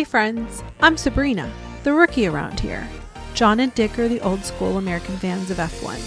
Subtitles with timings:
[0.00, 1.52] Hey friends, I'm Sabrina,
[1.82, 2.88] the rookie around here.
[3.34, 5.98] John and Dick are the old school American fans of F1.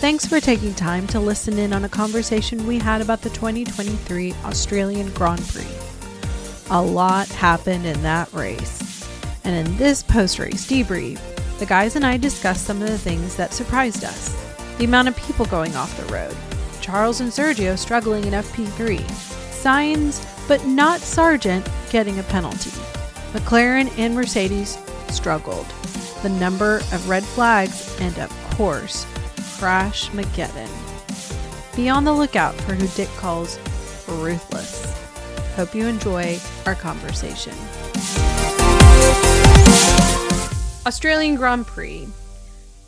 [0.00, 4.34] Thanks for taking time to listen in on a conversation we had about the 2023
[4.44, 5.64] Australian Grand Prix.
[6.70, 9.08] A lot happened in that race.
[9.44, 11.20] And in this post race debrief,
[11.60, 14.36] the guys and I discussed some of the things that surprised us
[14.78, 16.36] the amount of people going off the road,
[16.80, 18.98] Charles and Sergio struggling in FP3,
[19.52, 22.72] Sainz, but not Sargent, getting a penalty.
[23.32, 24.78] McLaren and Mercedes
[25.08, 25.66] struggled,
[26.22, 29.06] the number of red flags, and of course,
[29.58, 30.68] Crashmageddon.
[31.76, 33.58] Be on the lookout for who Dick calls
[34.08, 34.84] ruthless.
[35.54, 37.54] Hope you enjoy our conversation.
[40.86, 42.08] Australian Grand Prix.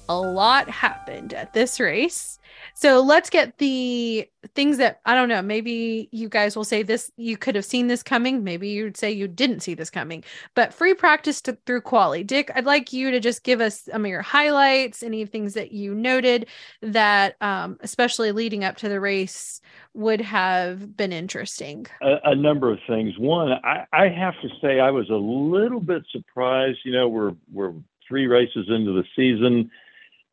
[0.09, 2.39] A lot happened at this race.
[2.75, 5.41] So let's get the things that I don't know.
[5.41, 8.45] Maybe you guys will say this, you could have seen this coming.
[8.45, 10.23] Maybe you'd say you didn't see this coming.
[10.55, 12.23] But free practice two, through quali.
[12.23, 15.73] Dick, I'd like you to just give us some of your highlights, any things that
[15.73, 16.49] you noted
[16.83, 19.63] that, um, especially leading up to the race,
[19.95, 21.87] would have been interesting.
[22.03, 23.17] A, a number of things.
[23.19, 26.81] One, I, I have to say I was a little bit surprised.
[26.85, 27.73] You know, we're we're
[28.07, 29.71] three races into the season.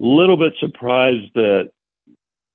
[0.03, 1.69] Little bit surprised that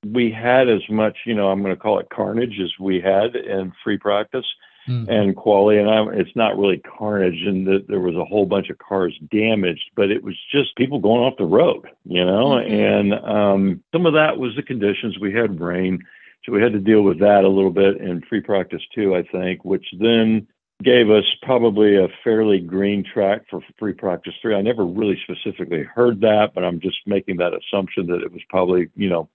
[0.05, 3.37] we had as much, you know, I'm going to call it carnage as we had
[3.37, 4.45] in free practice
[4.89, 5.09] mm.
[5.09, 5.79] and quali.
[5.79, 9.17] And I, it's not really carnage, and that there was a whole bunch of cars
[9.31, 12.57] damaged, but it was just people going off the road, you know.
[12.57, 12.75] Mm-hmm.
[12.75, 15.17] And um, some of that was the conditions.
[15.21, 16.01] We had rain,
[16.45, 19.23] so we had to deal with that a little bit in free practice too, I
[19.23, 20.49] think, which then
[20.83, 24.55] gave us probably a fairly green track for free practice three.
[24.55, 28.43] I never really specifically heard that, but I'm just making that assumption that it was
[28.49, 29.29] probably, you know,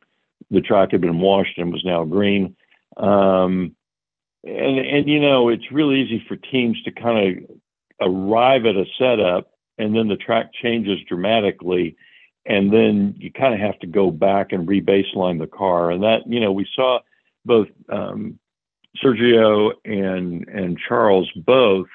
[0.52, 2.56] the track had been washed and was now green.
[2.98, 3.76] Um,
[4.44, 7.58] and and you know it's really easy for teams to kind of
[8.02, 11.96] arrive at a setup and then the track changes dramatically
[12.46, 16.22] and then you kind of have to go back and rebaseline the car and that
[16.26, 17.00] you know we saw
[17.46, 18.40] both um,
[19.04, 21.88] Sergio and and Charles both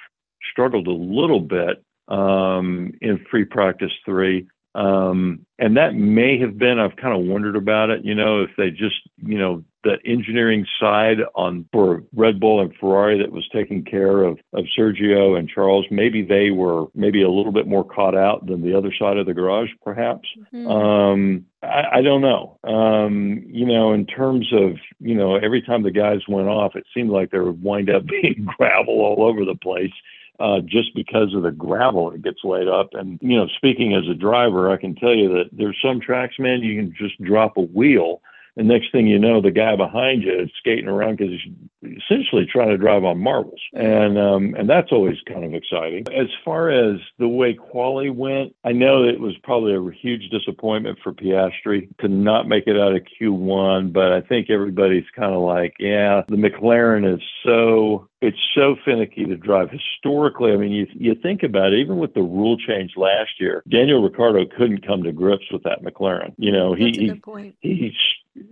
[0.51, 4.47] struggled a little bit um, in free practice three.
[4.75, 8.51] Um, and that may have been, I've kind of wondered about it, you know, if
[8.59, 13.49] they just, you know, the engineering side on for Red Bull and Ferrari that was
[13.53, 17.85] taking care of, of Sergio and Charles, maybe they were maybe a little bit more
[17.85, 20.29] caught out than the other side of the garage, perhaps.
[20.53, 20.67] Mm-hmm.
[20.69, 22.59] Um, I, I, don't know.
[22.65, 26.85] Um, you know, in terms of, you know, every time the guys went off, it
[26.93, 29.93] seemed like there would wind up being gravel all over the place
[30.41, 32.91] uh, just because of the gravel that gets laid up.
[32.93, 36.35] And, you know, speaking as a driver, I can tell you that there's some tracks,
[36.39, 38.21] man, you can just drop a wheel
[38.57, 42.47] and next thing you know, the guy behind you is skating around because he's essentially
[42.51, 46.07] trying to drive on marbles, and um, and that's always kind of exciting.
[46.15, 50.99] As far as the way quali went, I know it was probably a huge disappointment
[51.03, 55.43] for Piastri to not make it out of Q1, but I think everybody's kind of
[55.43, 59.69] like, yeah, the McLaren is so it's so finicky to drive.
[59.71, 63.63] Historically, I mean, you you think about it, even with the rule change last year,
[63.69, 66.35] Daniel Ricciardo couldn't come to grips with that McLaren.
[66.39, 67.21] You know, he he,
[67.61, 67.95] he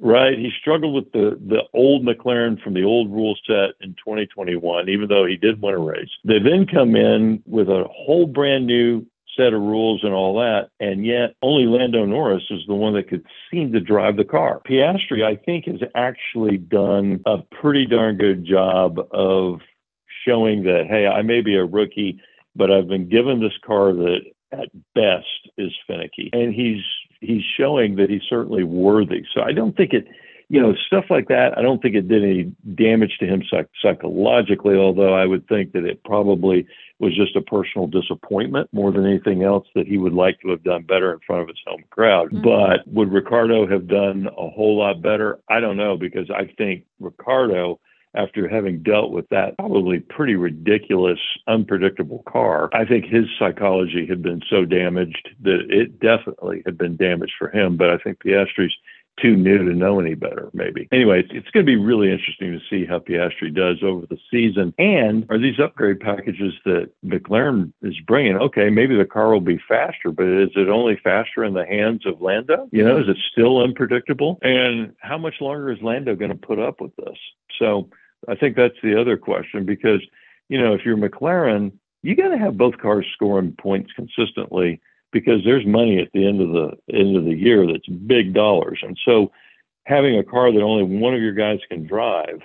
[0.00, 0.38] Right.
[0.38, 5.08] He struggled with the, the old McLaren from the old rule set in 2021, even
[5.08, 6.10] though he did win a race.
[6.24, 9.06] They then come in with a whole brand new
[9.36, 13.08] set of rules and all that, and yet only Lando Norris is the one that
[13.08, 14.60] could seem to drive the car.
[14.66, 19.60] Piastri, I think, has actually done a pretty darn good job of
[20.26, 22.20] showing that, hey, I may be a rookie,
[22.54, 24.20] but I've been given this car that
[24.52, 26.30] at best is finicky.
[26.32, 26.82] And he's
[27.26, 29.24] he's showing that he's certainly worthy.
[29.34, 30.06] So I don't think it,
[30.48, 31.56] you know, stuff like that.
[31.56, 34.76] I don't think it did any damage to him psych- psychologically.
[34.76, 36.66] Although I would think that it probably
[37.00, 40.62] was just a personal disappointment more than anything else that he would like to have
[40.62, 42.30] done better in front of his home crowd.
[42.30, 42.42] Mm-hmm.
[42.42, 45.40] But would Ricciardo have done a whole lot better?
[45.48, 47.80] I don't know because I think Ricciardo
[48.14, 54.22] after having dealt with that probably pretty ridiculous, unpredictable car, I think his psychology had
[54.22, 57.76] been so damaged that it definitely had been damaged for him.
[57.76, 58.74] But I think Piastri's
[59.20, 60.88] too new to know any better, maybe.
[60.90, 64.18] Anyway, it's, it's going to be really interesting to see how Piastri does over the
[64.30, 64.74] season.
[64.78, 68.36] And are these upgrade packages that McLaren is bringing?
[68.36, 72.04] Okay, maybe the car will be faster, but is it only faster in the hands
[72.06, 72.68] of Lando?
[72.72, 74.38] You know, is it still unpredictable?
[74.42, 77.18] And how much longer is Lando going to put up with this?
[77.58, 77.88] So
[78.28, 80.00] I think that's the other question because,
[80.48, 81.72] you know, if you're McLaren,
[82.02, 84.80] you got to have both cars scoring points consistently
[85.12, 88.80] because there's money at the end of the end of the year that's big dollars.
[88.82, 89.32] And so
[89.84, 92.40] having a car that only one of your guys can drive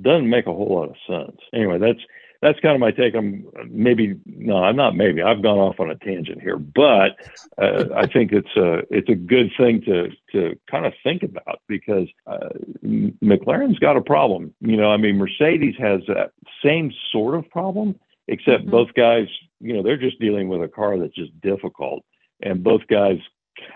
[0.00, 1.40] doesn't make a whole lot of sense.
[1.52, 2.00] Anyway, that's
[2.42, 3.14] that's kind of my take.
[3.14, 4.94] I'm maybe no, I'm not.
[4.94, 7.16] Maybe I've gone off on a tangent here, but
[7.58, 11.60] uh, I think it's a it's a good thing to to kind of think about
[11.66, 12.48] because uh,
[12.84, 14.54] McLaren's got a problem.
[14.60, 16.32] You know, I mean, Mercedes has that
[16.64, 17.98] same sort of problem,
[18.28, 18.70] except mm-hmm.
[18.70, 19.28] both guys,
[19.60, 22.04] you know, they're just dealing with a car that's just difficult,
[22.42, 23.18] and both guys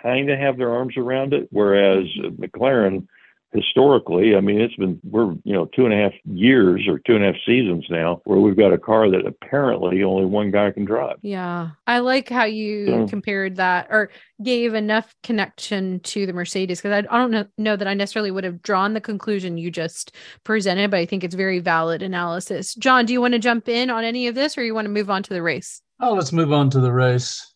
[0.02, 2.42] kind of have their arms around it, whereas mm-hmm.
[2.42, 3.06] McLaren
[3.52, 7.17] historically, I mean, it's been, we're, you know, two and a half years or two
[7.17, 10.70] and a half seasons now where we've got a car that apparently only one guy
[10.70, 11.17] can drive.
[11.23, 11.70] Yeah.
[11.87, 14.11] I like how you so, compared that or
[14.43, 18.31] gave enough connection to the Mercedes because I, I don't know, know that I necessarily
[18.31, 20.14] would have drawn the conclusion you just
[20.44, 22.75] presented, but I think it's very valid analysis.
[22.76, 24.91] John, do you want to jump in on any of this or you want to
[24.91, 25.82] move on to the race?
[26.00, 27.50] Oh, let's move on to the race.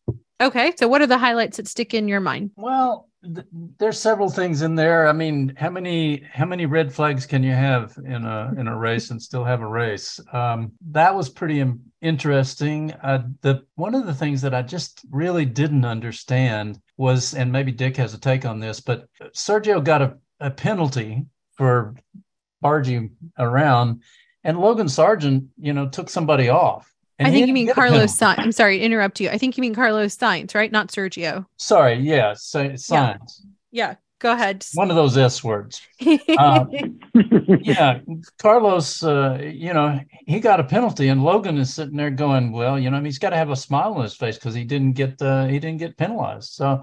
[0.45, 0.75] Okay.
[0.77, 2.51] So, what are the highlights that stick in your mind?
[2.57, 3.47] Well, th-
[3.79, 5.09] there's several things in there.
[5.09, 8.77] I mean, how many how many red flags can you have in a in a
[8.77, 10.21] race and still have a race?
[10.35, 12.93] Um, that was pretty Im- interesting.
[13.03, 17.73] Uh, the one of the things that I just really didn't understand was, and maybe
[17.73, 21.25] Dick has a take on this, but Sergio got a, a penalty
[21.55, 21.95] for
[22.61, 24.03] barging around,
[24.43, 26.94] and Logan Sargent, you know, took somebody off.
[27.19, 28.39] And I think you mean Carlos Sainz.
[28.39, 29.29] I'm sorry to interrupt you.
[29.31, 30.73] I think you mean Carlos Sainz, right?
[30.73, 31.47] Not Sergio.
[31.57, 31.95] Sorry.
[31.95, 32.33] Yeah.
[32.33, 32.91] Sainz.
[32.91, 33.17] Yeah.
[33.71, 33.95] yeah.
[34.25, 34.65] Go ahead.
[34.75, 35.83] One of those S words.
[36.39, 36.65] uh,
[37.61, 38.01] yeah.
[38.39, 42.79] Carlos, uh, you know, he got a penalty, and Logan is sitting there going, "Well,
[42.79, 44.65] you know, I mean, he's got to have a smile on his face because he
[44.65, 46.83] didn't get uh, he didn't get penalized." So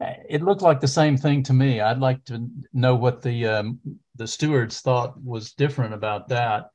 [0.00, 1.80] uh, it looked like the same thing to me.
[1.80, 3.78] I'd like to know what the um,
[4.16, 6.70] the stewards thought was different about that.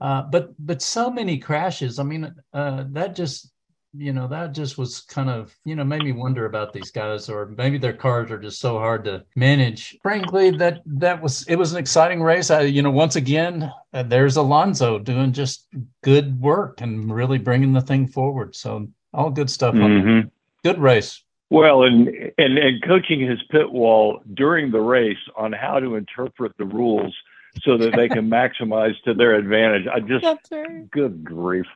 [0.00, 1.98] Uh, but but so many crashes.
[1.98, 3.52] I mean, uh, that just
[3.98, 7.28] you know that just was kind of you know made me wonder about these guys,
[7.28, 9.96] or maybe their cars are just so hard to manage.
[10.02, 12.50] Frankly, that that was it was an exciting race.
[12.50, 15.66] I you know once again uh, there's Alonso doing just
[16.02, 18.54] good work and really bringing the thing forward.
[18.54, 19.74] So all good stuff.
[19.74, 20.28] Mm-hmm.
[20.62, 21.22] Good race.
[21.48, 22.08] Well, and,
[22.38, 27.16] and and coaching his pit wall during the race on how to interpret the rules
[27.62, 29.86] so that they can maximize to their advantage.
[29.86, 30.90] I just, right.
[30.90, 31.66] good grief.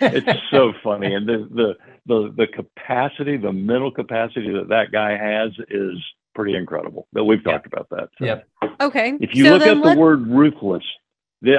[0.00, 1.14] it's so funny.
[1.14, 1.76] And the, the,
[2.06, 5.98] the, the capacity, the mental capacity that that guy has is
[6.34, 7.08] pretty incredible.
[7.12, 8.10] But we've talked about that.
[8.18, 8.24] So.
[8.24, 8.48] Yep.
[8.80, 9.14] Okay.
[9.20, 9.94] If you so look at let...
[9.94, 10.84] the word ruthless,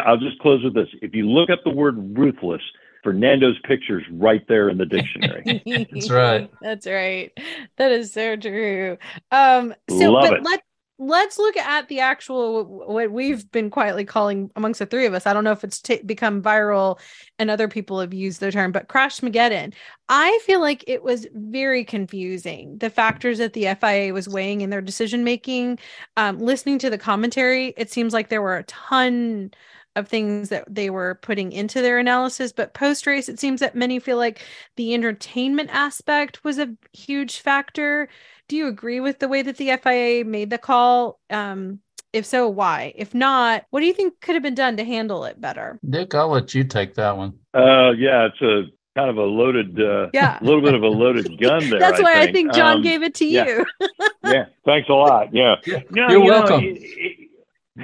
[0.05, 0.87] I'll just close with this.
[1.01, 2.61] If you look at the word ruthless,
[3.03, 5.63] Fernando's picture's right there in the dictionary.
[5.91, 6.51] That's right.
[6.61, 7.31] That's right.
[7.77, 8.97] That is so true.
[9.31, 10.43] Um, so, Love but it.
[10.43, 10.63] let
[10.99, 15.25] let's look at the actual what we've been quietly calling amongst the three of us.
[15.25, 16.99] I don't know if it's t- become viral
[17.39, 19.73] and other people have used the term, but Crashmageddon.
[20.09, 22.77] I feel like it was very confusing.
[22.79, 25.79] The factors that the FIA was weighing in their decision making.
[26.17, 29.51] Um, listening to the commentary, it seems like there were a ton
[29.95, 32.51] of things that they were putting into their analysis.
[32.51, 34.41] But post race, it seems that many feel like
[34.75, 38.09] the entertainment aspect was a huge factor
[38.49, 41.19] do you agree with the way that the FIA made the call?
[41.29, 41.79] Um,
[42.11, 42.91] if so, why?
[42.95, 45.79] If not, what do you think could have been done to handle it better?
[45.87, 47.35] Dick, I'll let you take that one.
[47.53, 48.63] Uh, yeah, it's a
[48.97, 51.79] kind of a loaded, uh, yeah, a little bit of a loaded gun there.
[51.79, 52.29] That's I why think.
[52.29, 53.45] I think John um, gave it to yeah.
[53.45, 53.65] you.
[54.23, 55.33] yeah, thanks a lot.
[55.33, 55.81] Yeah, yeah.
[55.91, 56.61] No, you're you welcome.
[56.61, 57.29] Know, it, it,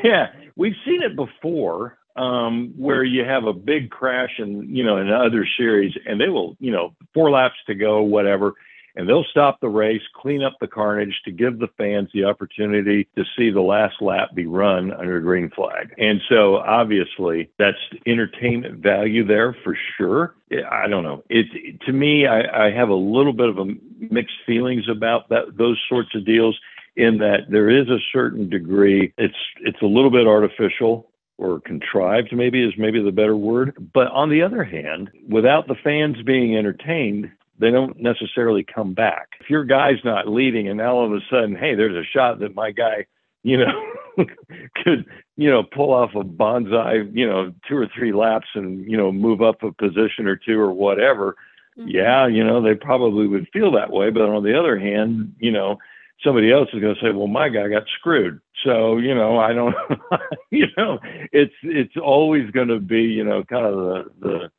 [0.04, 4.98] yeah, we've seen it before um, where you have a big crash and you know
[4.98, 8.56] in other series, and they will, you know, four laps to go, whatever
[8.96, 13.08] and they'll stop the race, clean up the carnage to give the fans the opportunity
[13.16, 15.94] to see the last lap be run under a green flag.
[15.98, 20.36] And so obviously that's entertainment value there for sure.
[20.72, 21.24] I don't know.
[21.30, 23.66] It to me, I, I have a little bit of a
[24.00, 26.58] mixed feelings about that those sorts of deals
[26.96, 32.34] in that there is a certain degree it's it's a little bit artificial or contrived
[32.34, 36.56] maybe is maybe the better word but on the other hand without the fans being
[36.56, 39.30] entertained they don't necessarily come back.
[39.40, 42.56] If your guy's not leading and all of a sudden, hey, there's a shot that
[42.56, 43.06] my guy,
[43.44, 43.94] you know,
[44.84, 45.06] could,
[45.38, 49.12] you know, pull off a bonsai, you know, two or three laps and, you know,
[49.12, 51.36] move up a position or two or whatever.
[51.78, 51.90] Mm-hmm.
[51.90, 54.10] Yeah, you know, they probably would feel that way.
[54.10, 55.78] But on the other hand, you know,
[56.24, 58.40] somebody else is going to say, well, my guy got screwed.
[58.64, 59.76] So, you know, I don't,
[60.52, 61.00] you know,
[61.32, 64.52] it's, it's always going to be, you know, kind of the, the,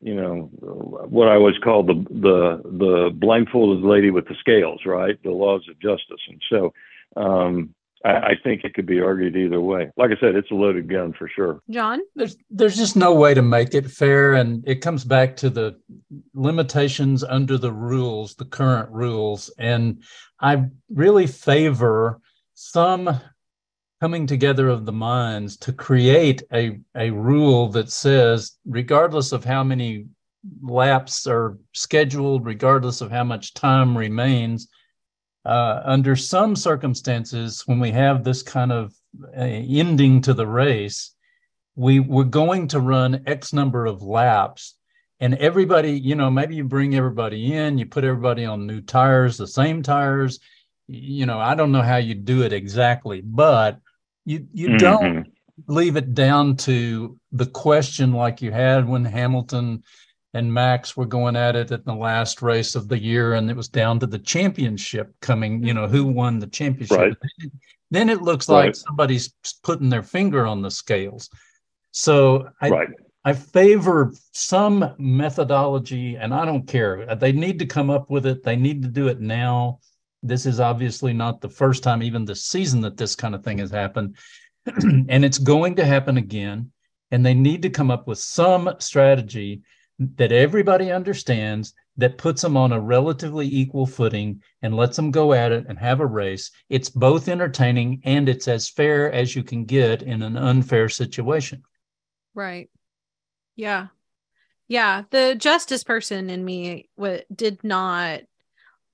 [0.00, 5.22] you know what I always call the the the blindfolded lady with the scales, right?
[5.22, 6.72] The laws of justice, and so
[7.16, 9.90] um, I, I, think it could be argued either way.
[9.96, 11.60] Like I said, it's a loaded gun for sure.
[11.68, 15.50] John, there's there's just no way to make it fair, and it comes back to
[15.50, 15.78] the
[16.34, 20.02] limitations under the rules, the current rules, and
[20.40, 22.20] I really favor
[22.54, 23.20] some
[24.00, 29.62] coming together of the minds to create a, a rule that says, regardless of how
[29.62, 30.06] many
[30.62, 34.68] laps are scheduled, regardless of how much time remains,
[35.44, 38.94] uh, under some circumstances, when we have this kind of
[39.36, 41.14] uh, ending to the race,
[41.76, 44.76] we we're going to run X number of laps.
[45.20, 49.36] And everybody, you know, maybe you bring everybody in, you put everybody on new tires,
[49.36, 50.40] the same tires.
[50.88, 53.78] You know, I don't know how you do it exactly, but
[54.30, 54.76] you you mm-hmm.
[54.76, 55.26] don't
[55.66, 59.82] leave it down to the question like you had when Hamilton
[60.32, 63.56] and Max were going at it at the last race of the year, and it
[63.56, 65.64] was down to the championship coming.
[65.64, 66.98] You know, who won the championship?
[66.98, 67.12] Right.
[67.90, 68.66] Then it looks right.
[68.66, 69.34] like somebody's
[69.64, 71.28] putting their finger on the scales.
[71.90, 72.88] So I, right.
[73.24, 77.16] I favor some methodology, and I don't care.
[77.16, 78.44] They need to come up with it.
[78.44, 79.80] They need to do it now.
[80.22, 83.58] This is obviously not the first time, even this season, that this kind of thing
[83.58, 84.16] has happened.
[84.66, 86.72] and it's going to happen again.
[87.10, 89.62] And they need to come up with some strategy
[89.98, 95.32] that everybody understands that puts them on a relatively equal footing and lets them go
[95.32, 96.50] at it and have a race.
[96.68, 101.62] It's both entertaining and it's as fair as you can get in an unfair situation.
[102.34, 102.70] Right.
[103.56, 103.88] Yeah.
[104.68, 105.02] Yeah.
[105.10, 108.22] The justice person in me w- did not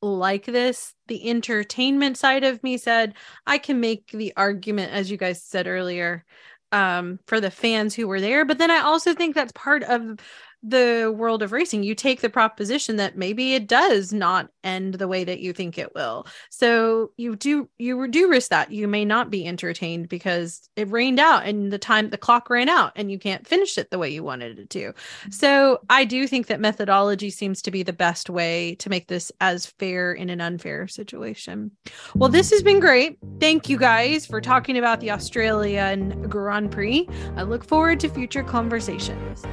[0.02, 0.94] like this.
[1.08, 3.14] The entertainment side of me said,
[3.46, 6.24] I can make the argument, as you guys said earlier,
[6.72, 8.44] um, for the fans who were there.
[8.44, 10.18] But then I also think that's part of
[10.62, 15.06] the world of racing you take the proposition that maybe it does not end the
[15.06, 16.26] way that you think it will.
[16.50, 18.72] So you do you do risk that.
[18.72, 22.68] You may not be entertained because it rained out and the time the clock ran
[22.68, 24.92] out and you can't finish it the way you wanted it to.
[24.92, 25.30] Mm-hmm.
[25.30, 29.30] So i do think that methodology seems to be the best way to make this
[29.40, 31.70] as fair in an unfair situation.
[32.14, 33.18] Well this has been great.
[33.40, 37.08] Thank you guys for talking about the australian grand prix.
[37.36, 39.44] I look forward to future conversations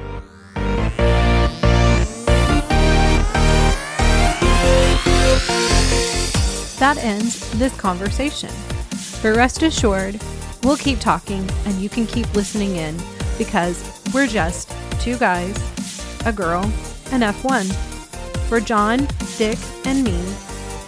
[6.78, 8.50] That ends this conversation.
[9.22, 10.20] But rest assured,
[10.62, 12.96] we'll keep talking and you can keep listening in
[13.38, 15.56] because we're just two guys,
[16.26, 16.64] a girl,
[17.12, 17.72] and F1.
[18.48, 20.20] For John, Dick, and me,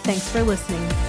[0.03, 1.06] thanks for listening.